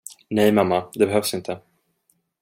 Nej, 0.29 0.51
mamma, 0.51 0.89
det 0.93 1.05
behövs 1.05 1.33
inte. 1.33 1.59